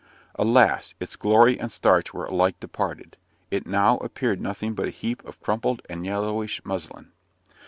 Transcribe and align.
Alas! 0.33 0.95
its 0.99 1.15
glory 1.15 1.59
and 1.59 1.71
starch 1.71 2.11
were 2.11 2.25
alike 2.25 2.59
departed; 2.59 3.17
it 3.51 3.67
now 3.67 3.97
appeared 3.97 4.41
nothing 4.41 4.73
but 4.73 4.87
a 4.87 4.89
heap 4.89 5.23
of 5.25 5.39
crumpled 5.41 5.83
and 5.91 6.07
yellowish 6.07 6.59
muslin. 6.65 7.11